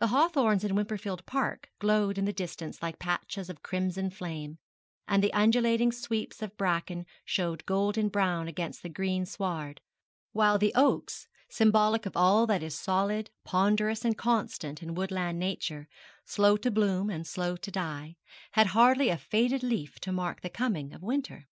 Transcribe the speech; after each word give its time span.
The 0.00 0.08
hawthorns 0.08 0.64
in 0.64 0.74
Wimperfield 0.74 1.24
Park 1.24 1.70
glowed 1.78 2.18
in 2.18 2.26
the 2.26 2.32
distance 2.34 2.82
like 2.82 2.98
patches 2.98 3.48
of 3.48 3.62
crimson 3.62 4.10
flame, 4.10 4.58
and 5.08 5.24
the 5.24 5.32
undulating 5.32 5.92
sweeps 5.92 6.42
of 6.42 6.54
bracken 6.58 7.06
showed 7.24 7.64
golden 7.64 8.10
brown 8.10 8.48
against 8.48 8.82
the 8.82 8.90
green 8.90 9.24
sward; 9.24 9.80
while 10.32 10.58
the 10.58 10.74
oaks 10.74 11.26
symbolic 11.48 12.04
of 12.04 12.18
all 12.18 12.46
that 12.46 12.62
is 12.62 12.78
solid, 12.78 13.30
ponderous, 13.44 14.04
and 14.04 14.18
constant 14.18 14.82
in 14.82 14.92
woodland 14.94 15.38
nature, 15.38 15.88
slow 16.26 16.58
to 16.58 16.70
bloom 16.70 17.08
and 17.08 17.26
slow 17.26 17.56
to 17.56 17.70
die 17.70 18.16
had 18.52 18.66
hardly 18.76 19.08
a 19.08 19.16
faded 19.16 19.62
leaf 19.62 19.98
to 20.00 20.12
mark 20.12 20.42
the 20.42 20.50
coming 20.50 20.92
of 20.92 21.02
winter. 21.02 21.48